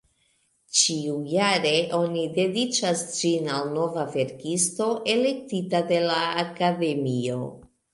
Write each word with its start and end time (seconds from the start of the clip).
Ĉiujare 0.79 1.73
oni 1.99 2.25
dediĉas 2.39 3.05
ĝin 3.19 3.53
al 3.59 3.71
nova 3.79 4.09
verkisto, 4.19 4.93
elektita 5.17 5.87
de 5.95 6.05
la 6.11 6.23
Akademio. 6.51 7.43